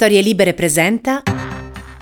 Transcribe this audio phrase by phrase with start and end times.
[0.00, 1.24] Storie Libere presenta.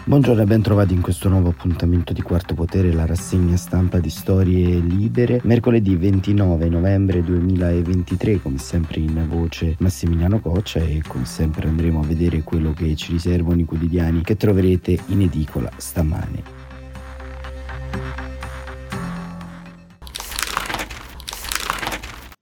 [0.05, 4.11] Buongiorno e ben trovati in questo nuovo appuntamento di Quarto Potere, la rassegna stampa di
[4.11, 5.41] Storie Libere.
[5.45, 12.05] Mercoledì 29 novembre 2023, come sempre in voce Massimiliano Coccia e come sempre andremo a
[12.05, 16.56] vedere quello che ci riservano i quotidiani che troverete in edicola stamane.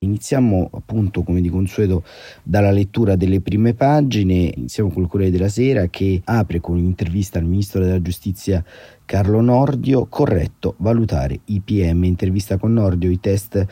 [0.04, 2.04] Iniziamo appunto come di consueto
[2.42, 7.46] dalla lettura delle prime pagine, iniziamo col Corriere della Sera che apre con un'intervista al
[7.46, 8.64] Ministro della Giustizia
[9.04, 13.66] Carlo Nordio, corretto valutare i PM, intervista con Nordio, i test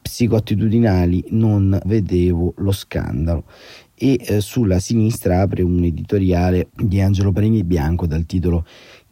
[0.00, 3.44] psicoattitudinali, non vedevo lo scandalo.
[3.94, 8.64] E eh, sulla sinistra apre un editoriale di Angelo Panini Bianco dal titolo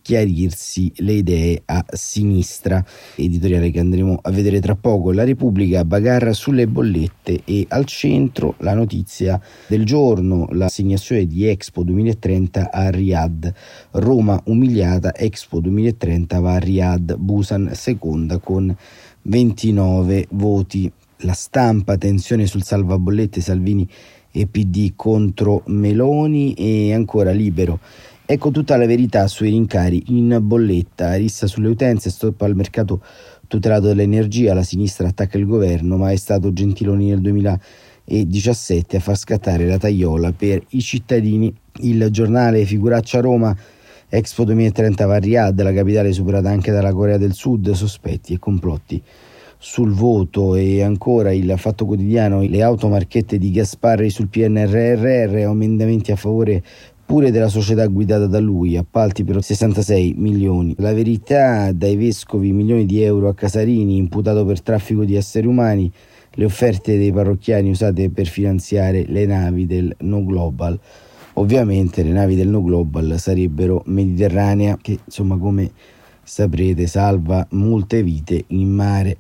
[0.07, 2.85] chiarirsi le idee a sinistra,
[3.17, 5.11] editoriale che andremo a vedere tra poco.
[5.11, 11.83] La Repubblica bagarra sulle bollette e al centro la notizia del giorno, l'assegnazione di Expo
[11.83, 13.53] 2030 a Riyadh.
[13.95, 18.73] Roma umiliata, Expo 2030 va a Riyadh, Busan seconda con
[19.23, 20.89] 29 voti.
[21.21, 23.89] La stampa, tensione sul salvabollette Salvini
[24.31, 27.81] e PD contro Meloni e ancora libero
[28.29, 33.01] Ecco tutta la verità sui rincari in bolletta, rissa sulle utenze, stop al mercato
[33.47, 39.17] tutelato dell'energia, la sinistra attacca il governo, ma è stato Gentiloni nel 2017 a far
[39.17, 41.55] scattare la tagliola per i cittadini.
[41.83, 43.57] Il giornale Figuraccia Roma,
[44.09, 48.41] Expo 2030 va a Riyadh, la capitale superata anche dalla Corea del Sud, sospetti e
[48.41, 49.01] complotti
[49.57, 50.57] sul voto.
[50.57, 56.61] E ancora il Fatto Quotidiano, le automarchette di Gasparri sul PNRR, emendamenti a favore
[57.07, 60.75] pure della società guidata da lui, appalti per 66 milioni.
[60.79, 65.91] La verità dai vescovi milioni di euro a Casarini, imputato per traffico di esseri umani,
[66.33, 70.79] le offerte dei parrocchiani usate per finanziare le navi del No Global.
[71.35, 75.71] Ovviamente le navi del No Global sarebbero Mediterranea, che insomma come
[76.25, 79.17] saprete salva molte vite in mare.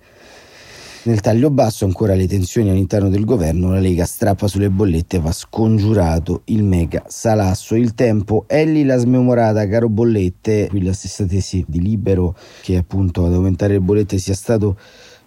[1.06, 5.31] Nel taglio basso ancora le tensioni all'interno del governo, la Lega strappa sulle bollette, va
[5.31, 7.77] scongiurato il mega salasso.
[7.77, 13.25] Il tempo, Elli la smemorata, caro bollette, qui la stessa tesi di Libero che appunto
[13.25, 14.77] ad aumentare le bollette sia stato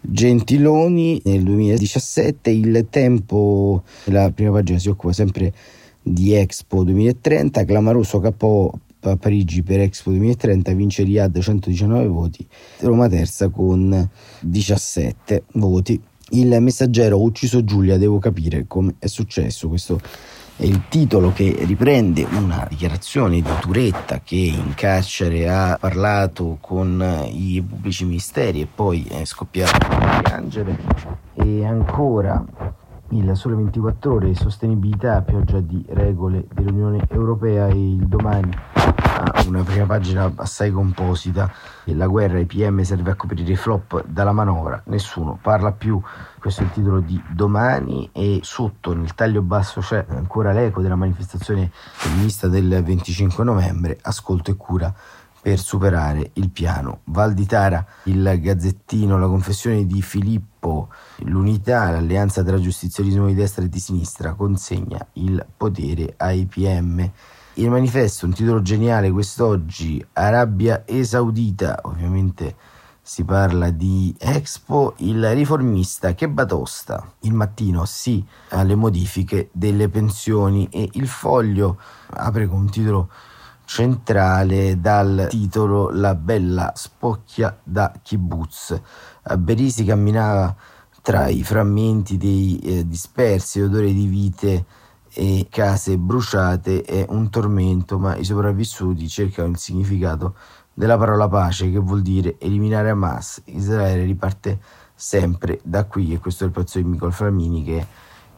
[0.01, 2.49] Gentiloni nel 2017.
[2.49, 5.53] Il tempo, la prima pagina si occupa sempre
[6.01, 12.45] di Expo 2030, clamoroso KO a Parigi per Expo 2030 vince Riyadh 119 voti,
[12.79, 14.09] Roma terza con
[14.41, 16.01] 17 voti.
[16.31, 19.67] Il messaggero ho ucciso Giulia, devo capire come è successo.
[19.67, 19.99] Questo
[20.55, 27.01] è il titolo che riprende una dichiarazione di Turetta che in carcere ha parlato con
[27.31, 30.77] i pubblici ministeri e poi è scoppiato a piangere.
[31.33, 32.45] E ancora
[33.11, 38.51] il Sole 24 Ore, sostenibilità, pioggia di regole dell'Unione Europea e il domani
[39.47, 41.51] una prima pagina assai composita.
[41.85, 46.01] La guerra ai PM serve a coprire i flop dalla manovra, nessuno parla più.
[46.39, 50.95] Questo è il titolo di domani e sotto nel taglio basso c'è ancora l'eco della
[50.95, 54.93] manifestazione femminista del 25 novembre, ascolto e cura
[55.41, 57.01] per superare il piano.
[57.05, 63.63] Val di Tara, il Gazzettino, la confessione di Filippo, l'unità, l'alleanza tra giustizialismo di destra
[63.63, 67.09] e di sinistra consegna il potere ai PM.
[67.59, 72.55] Il manifesto, un titolo geniale quest'oggi, Arabia e Saudita, ovviamente
[73.01, 80.69] si parla di Expo, il riformista che batosta il mattino sì alle modifiche delle pensioni
[80.71, 81.77] e il foglio
[82.11, 83.09] apre con un titolo
[83.65, 88.81] centrale dal titolo La bella spocchia da kibbutz.
[89.37, 90.55] Berisi camminava
[91.01, 94.65] tra i frammenti dei eh, dispersi, odore di vite
[95.13, 100.35] e case bruciate è un tormento, ma i sopravvissuti cercano il significato
[100.73, 103.41] della parola pace, che vuol dire eliminare Hamas.
[103.45, 104.59] Israele riparte
[104.95, 107.85] sempre da qui, e questo è il pezzo di Michael Flamini che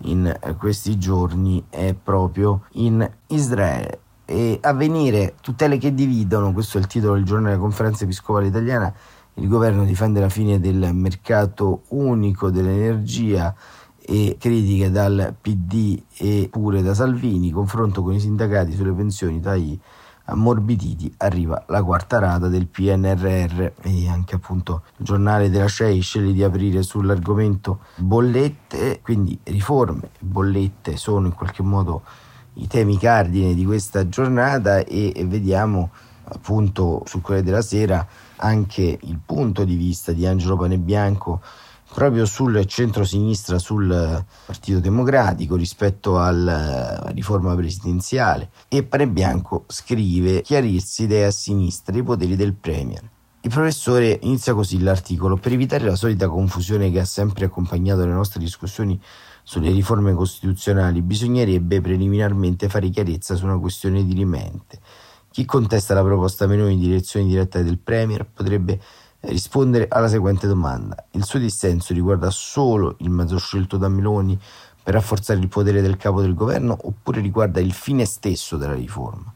[0.03, 6.87] in questi giorni è proprio in Israele e avvenire tutele che dividono, questo è il
[6.87, 8.93] titolo del giornale della conferenza episcopale italiana,
[9.35, 13.53] il governo difende la fine del mercato unico dell'energia
[14.03, 19.79] e critiche dal PD e pure da Salvini, confronto con i sindacati sulle pensioni tagli
[20.25, 26.33] ammorbiditi, arriva la quarta rata del PNRR e anche appunto il giornale della CEI sceglie
[26.33, 32.03] di aprire sull'argomento bollette, quindi riforme, bollette sono in qualche modo
[32.55, 35.91] i temi cardine di questa giornata e, vediamo
[36.23, 38.05] appunto sul Corriere della Sera
[38.37, 41.41] anche il punto di vista di Angelo Panebianco
[41.93, 51.25] proprio sul centro-sinistra, sul Partito Democratico rispetto alla riforma presidenziale e Panebianco scrive chiarirsi idee
[51.25, 53.01] a sinistra i poteri del Premier.
[53.43, 58.11] Il professore inizia così l'articolo per evitare la solita confusione che ha sempre accompagnato le
[58.11, 58.99] nostre discussioni
[59.43, 64.79] sulle riforme costituzionali bisognerebbe preliminarmente fare chiarezza su una questione dirimente.
[65.31, 68.79] Chi contesta la proposta Meloni di elezione diretta del Premier potrebbe
[69.21, 71.05] rispondere alla seguente domanda.
[71.11, 74.39] Il suo dissenso riguarda solo il mezzo scelto da Meloni
[74.83, 79.31] per rafforzare il potere del capo del governo oppure riguarda il fine stesso della riforma?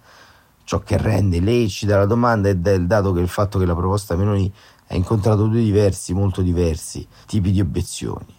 [0.64, 4.16] Ciò che rende lecita la domanda è il dato che il fatto che la proposta
[4.16, 4.52] Meloni
[4.88, 8.34] ha incontrato due diversi, molto diversi tipi di obiezioni.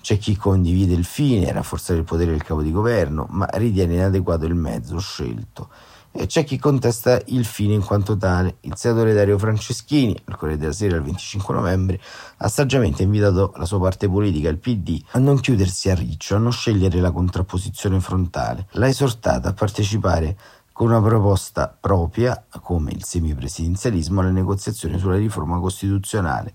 [0.00, 4.46] C'è chi condivide il fine, rafforzare il potere del capo di governo, ma ritiene inadeguato
[4.46, 5.68] il mezzo scelto
[6.12, 8.56] e c'è chi contesta il fine in quanto tale.
[8.60, 12.00] Il senatore Dario Franceschini, al Corriere della Sera il 25 novembre,
[12.36, 16.38] ha saggiamente invitato la sua parte politica, il PD, a non chiudersi a riccio, a
[16.38, 18.66] non scegliere la contrapposizione frontale.
[18.72, 20.36] L'ha esortata a partecipare
[20.72, 26.54] con una proposta propria, come il semipresidenzialismo, alle negoziazioni sulla riforma costituzionale.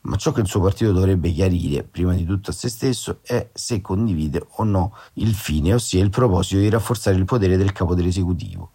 [0.00, 3.50] Ma ciò che il suo partito dovrebbe chiarire, prima di tutto a se stesso, è
[3.52, 7.94] se condivide o no il fine, ossia il proposito di rafforzare il potere del capo
[7.94, 8.70] dell'esecutivo.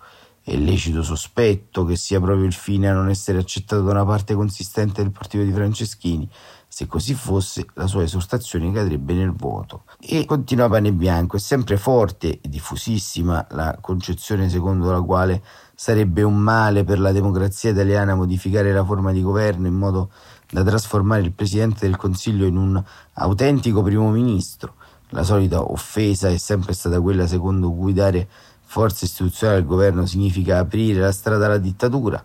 [0.45, 4.33] È lecito sospetto che sia proprio il fine a non essere accettato da una parte
[4.33, 6.29] consistente del partito di Franceschini.
[6.67, 9.83] Se così fosse, la sua esortazione cadrebbe nel vuoto.
[10.01, 15.41] E continua Pane Bianco, è sempre forte e diffusissima la concezione secondo la quale
[15.75, 20.11] sarebbe un male per la democrazia italiana modificare la forma di governo in modo
[20.51, 24.75] da trasformare il Presidente del Consiglio in un autentico primo ministro.
[25.11, 28.27] La solita offesa è sempre stata quella secondo cui dare
[28.73, 32.23] forza istituzionale del governo significa aprire la strada alla dittatura.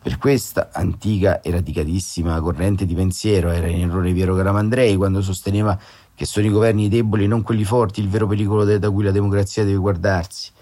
[0.00, 5.78] Per questa antica e radicatissima corrente di pensiero era in errore Piero Caramandrei quando sosteneva
[6.14, 9.10] che sono i governi deboli e non quelli forti il vero pericolo da cui la
[9.10, 10.52] democrazia deve guardarsi.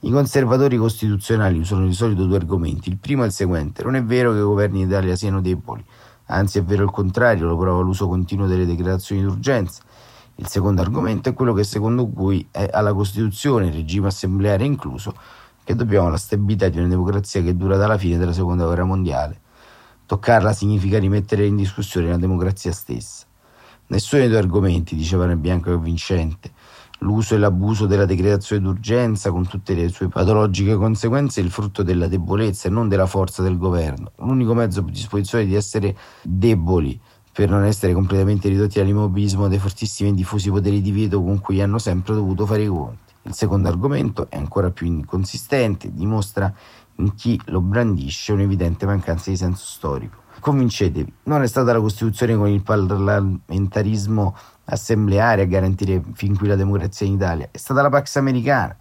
[0.00, 2.88] I conservatori costituzionali usano di solito due argomenti.
[2.88, 5.84] Il primo è il seguente: non è vero che i governi in Italia siano deboli,
[6.26, 9.82] anzi è vero il contrario, lo prova l'uso continuo delle decretazioni d'urgenza.
[10.40, 15.12] Il secondo argomento è quello che secondo cui è alla Costituzione, regime assembleare incluso,
[15.64, 19.40] che dobbiamo la stabilità di una democrazia che dura dalla fine della Seconda Guerra Mondiale.
[20.06, 23.26] Toccarla significa rimettere in discussione la democrazia stessa.
[23.88, 26.52] Nessuno dei due argomenti, diceva nel bianco e vincente,
[27.00, 31.82] l'uso e l'abuso della decretazione d'urgenza con tutte le sue patologiche conseguenze è il frutto
[31.82, 34.12] della debolezza e non della forza del governo.
[34.18, 36.98] L'unico mezzo a disposizione di essere deboli
[37.38, 41.62] per non essere completamente ridotti all'immobilismo dei fortissimi e diffusi poteri di veto con cui
[41.62, 43.12] hanno sempre dovuto fare i conti.
[43.22, 46.52] Il secondo argomento è ancora più inconsistente, dimostra
[46.96, 50.16] in chi lo brandisce un'evidente mancanza di senso storico.
[50.40, 54.34] Convincetevi, non è stata la Costituzione con il parlamentarismo
[54.64, 58.76] assembleare a garantire fin qui la democrazia in Italia, è stata la Pax americana,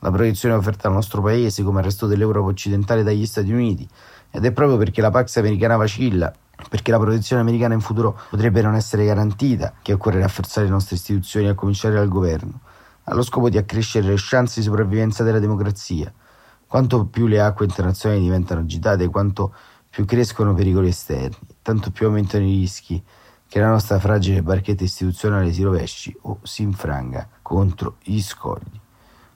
[0.00, 3.88] la protezione offerta al nostro paese come al resto dell'Europa occidentale dagli Stati Uniti,
[4.32, 6.34] ed è proprio perché la Pax americana vacilla
[6.68, 10.96] perché la protezione americana in futuro potrebbe non essere garantita, che occorre rafforzare le nostre
[10.96, 12.60] istituzioni a cominciare dal governo,
[13.04, 16.12] allo scopo di accrescere le chance di sopravvivenza della democrazia.
[16.66, 19.52] Quanto più le acque internazionali diventano agitate, quanto
[19.88, 23.02] più crescono pericoli esterni, tanto più aumentano i rischi
[23.48, 28.78] che la nostra fragile barchetta istituzionale si rovesci o si infranga contro gli scogli.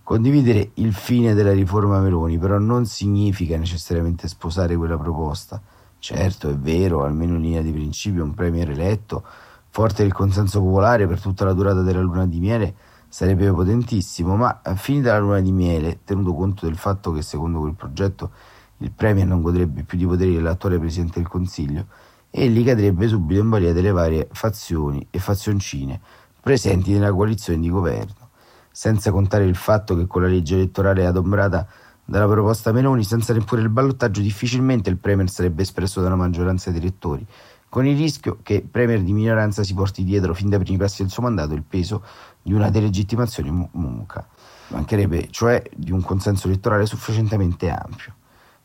[0.05, 5.61] Condividere il fine della riforma Meloni però non significa necessariamente sposare quella proposta,
[6.07, 9.25] Certo, è vero, almeno in linea di principio, un premier eletto,
[9.71, 12.75] forte del consenso popolare per tutta la durata della luna di miele,
[13.09, 17.73] sarebbe potentissimo, ma finita la luna di miele, tenuto conto del fatto che secondo quel
[17.73, 18.33] progetto
[18.81, 21.87] il premier non godrebbe più di poteri dell'attuale presidente del Consiglio,
[22.29, 25.99] egli cadrebbe subito in balia delle varie fazioni e fazioncine
[26.39, 28.29] presenti nella coalizione di governo,
[28.71, 31.67] senza contare il fatto che con la legge elettorale adombrata
[32.05, 36.71] dalla proposta Meloni, senza neppure il ballottaggio, difficilmente il Premier sarebbe espresso da una maggioranza
[36.71, 37.27] di elettori,
[37.69, 41.11] con il rischio che Premier di minoranza si porti dietro fin dai primi passi del
[41.11, 42.05] suo mandato il peso
[42.43, 44.27] di una delegittimazione muca.
[44.69, 48.15] Mancherebbe cioè di un consenso elettorale sufficientemente ampio.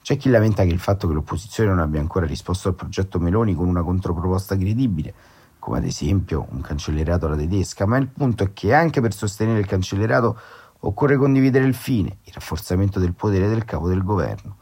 [0.02, 3.54] C'è chi lamenta che il fatto che l'opposizione non abbia ancora risposto al progetto Meloni
[3.54, 5.14] con una controproposta credibile,
[5.60, 9.60] come ad esempio un cancellerato alla tedesca, ma il punto è che anche per sostenere
[9.60, 10.40] il cancellerato
[10.82, 14.58] Occorre condividere il fine, il rafforzamento del potere del capo del governo.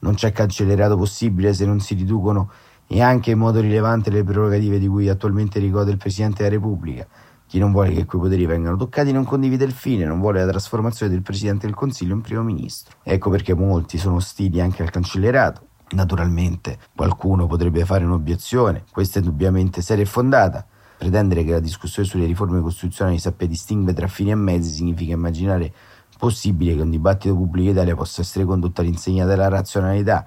[0.00, 2.50] Non c'è cancellerato possibile se non si riducono
[2.86, 7.06] e anche in modo rilevante le prerogative di cui attualmente ricode il Presidente della Repubblica.
[7.46, 10.50] Chi non vuole che quei poteri vengano toccati non condivide il fine, non vuole la
[10.50, 12.96] trasformazione del Presidente del Consiglio in primo ministro.
[13.02, 15.66] Ecco perché molti sono ostili anche al cancellerato.
[15.90, 20.66] Naturalmente qualcuno potrebbe fare un'obiezione, questa è indubbiamente seria e fondata,
[20.98, 25.72] Pretendere che la discussione sulle riforme costituzionali sappia distinguere tra fini e mezzi significa immaginare
[26.18, 30.26] possibile che un dibattito pubblico in Italia possa essere condotto all'insegna della razionalità,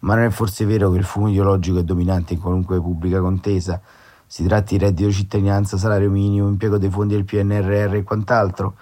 [0.00, 3.80] ma non è forse vero che il fumo ideologico è dominante in qualunque pubblica contesa?
[4.26, 8.76] Si tratti di reddito cittadinanza, salario minimo, impiego dei fondi del PNRR e quant'altro?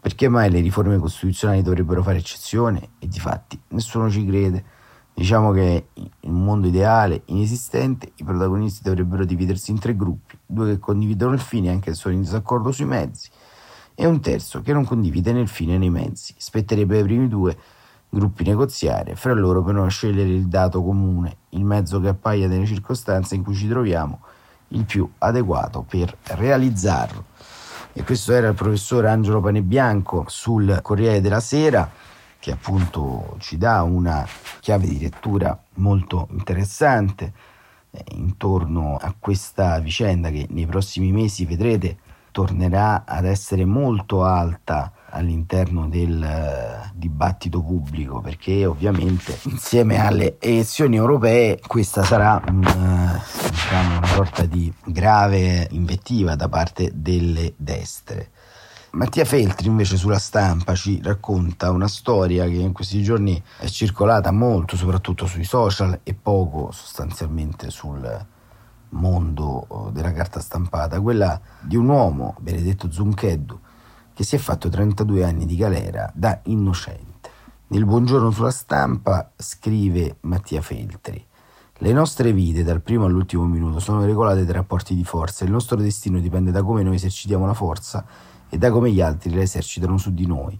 [0.00, 2.90] Perché mai le riforme costituzionali dovrebbero fare eccezione?
[2.98, 4.64] E di fatti nessuno ci crede.
[5.12, 10.72] Diciamo che in un mondo ideale, inesistente, i protagonisti dovrebbero dividersi in tre gruppi, due
[10.72, 13.30] che condividono il fine anche se sono in disaccordo sui mezzi,
[13.94, 16.34] e un terzo che non condivide né il fine né i mezzi.
[16.36, 17.56] Spetterebbe ai primi due
[18.08, 22.66] gruppi negoziare fra loro per non scegliere il dato comune, il mezzo che appaia nelle
[22.66, 24.20] circostanze in cui ci troviamo
[24.68, 27.26] il più adeguato per realizzarlo.
[27.92, 31.90] E questo era il professor Angelo Panebianco sul Corriere della Sera
[32.40, 34.26] che appunto ci dà una
[34.60, 37.32] chiave di lettura molto interessante
[38.12, 41.96] intorno a questa vicenda che nei prossimi mesi vedrete
[42.30, 50.94] tornerà ad essere molto alta all'interno del uh, dibattito pubblico perché ovviamente insieme alle elezioni
[50.94, 58.30] europee questa sarà un, uh, diciamo, una sorta di grave invettiva da parte delle destre.
[58.92, 64.32] Mattia Feltri invece sulla stampa ci racconta una storia che in questi giorni è circolata
[64.32, 68.26] molto, soprattutto sui social e poco sostanzialmente sul
[68.88, 73.60] mondo oh, della carta stampata, quella di un uomo, Benedetto Zuncheddu,
[74.12, 77.30] che si è fatto 32 anni di galera da innocente.
[77.68, 81.24] Nel buongiorno sulla stampa scrive Mattia Feltri.
[81.82, 85.44] Le nostre vite, dal primo all'ultimo minuto, sono regolate da rapporti di forza.
[85.44, 88.04] Il nostro destino dipende da come noi esercitiamo la forza
[88.50, 90.58] e da come gli altri la esercitano su di noi.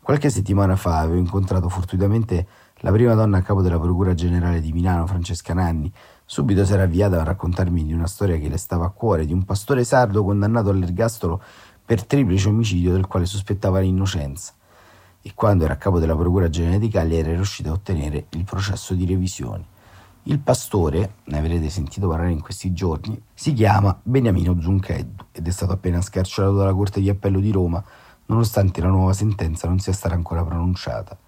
[0.00, 2.46] Qualche settimana fa avevo incontrato fortuitamente
[2.76, 5.92] la prima donna a capo della Procura Generale di Milano, Francesca Nanni.
[6.24, 9.32] Subito si era avviata a raccontarmi di una storia che le stava a cuore, di
[9.32, 11.40] un pastore sardo condannato all'ergastolo
[11.84, 14.52] per triplice omicidio del quale sospettava l'innocenza.
[15.20, 18.44] E quando era a capo della Procura Generale di Cagliari era riuscito a ottenere il
[18.44, 19.71] processo di revisione.
[20.26, 25.50] Il pastore, ne avrete sentito parlare in questi giorni, si chiama Beniamino Zuncheddu ed è
[25.50, 27.82] stato appena scarcerato dalla Corte di Appello di Roma,
[28.26, 31.18] nonostante la nuova sentenza non sia stata ancora pronunciata.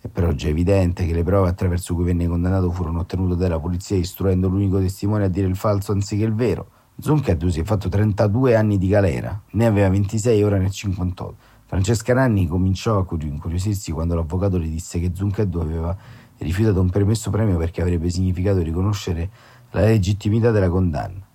[0.00, 3.96] È per oggi evidente che le prove attraverso cui venne condannato furono ottenute dalla polizia
[3.96, 6.70] istruendo l'unico testimone a dire il falso anziché il vero.
[6.98, 11.36] Zuncheddu si è fatto 32 anni di galera, ne aveva 26 ora nel 58.
[11.66, 15.96] Francesca Nanni cominciò a incuriosirsi quando l'avvocato le disse che Zuncheddu aveva
[16.44, 19.30] rifiutato un permesso premio perché avrebbe significato riconoscere
[19.70, 21.26] la legittimità della condanna.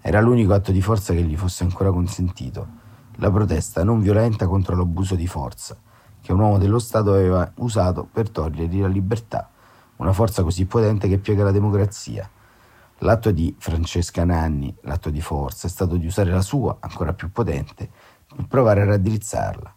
[0.00, 2.82] Era l'unico atto di forza che gli fosse ancora consentito,
[3.18, 5.76] la protesta non violenta contro l'abuso di forza
[6.20, 9.50] che un uomo dello Stato aveva usato per togliergli la libertà,
[9.96, 12.28] una forza così potente che piega la democrazia.
[12.98, 17.30] L'atto di Francesca Nanni, l'atto di forza, è stato di usare la sua, ancora più
[17.30, 17.90] potente,
[18.34, 19.74] per provare a raddrizzarla.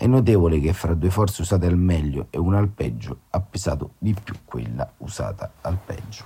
[0.00, 3.94] È notevole che fra due forze usate al meglio e una al peggio ha pesato
[3.98, 6.22] di più quella usata al peggio.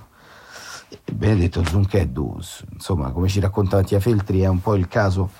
[1.11, 2.39] Benedetto Zuncheddu,
[2.71, 5.31] insomma, come ci racconta Mattia Feltri, è un po' il caso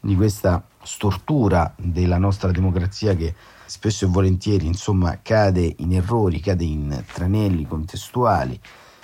[0.00, 6.62] di questa stortura della nostra democrazia che spesso e volentieri insomma, cade in errori, cade
[6.62, 8.56] in tranelli contestuali.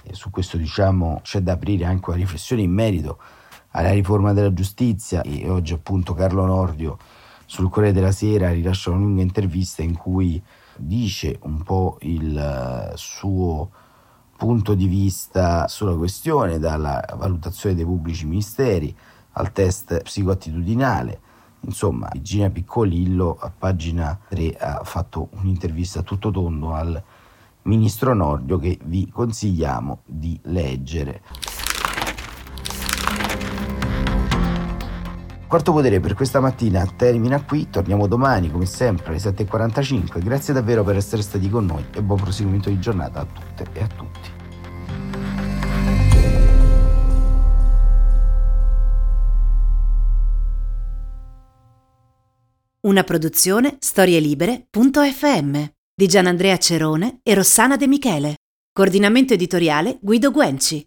[0.04, 3.18] E su questo diciamo c'è da aprire anche una riflessione in merito
[3.70, 6.98] alla riforma della giustizia e oggi appunto Carlo Nordio
[7.46, 10.42] sul Corriere della Sera rilascia una lunga intervista in cui
[10.76, 13.70] dice un po' il eh, suo
[14.36, 18.94] punto di vista sulla questione, dalla valutazione dei pubblici ministeri
[19.32, 21.20] al test psicoattitudinale.
[21.60, 27.02] Insomma, Gina Piccolillo a pagina 3 ha fatto un'intervista tutto tondo al
[27.62, 31.22] ministro Nordio che vi consigliamo di leggere.
[35.48, 40.82] Quarto Potere per questa mattina termina qui, torniamo domani come sempre alle 7.45, grazie davvero
[40.82, 44.30] per essere stati con noi e buon proseguimento di giornata a tutte e a tutti.
[52.80, 58.34] Una produzione storielibere.fm di Gianandrea Cerone e Rossana De Michele.
[58.72, 60.86] Coordinamento editoriale Guido Guenci.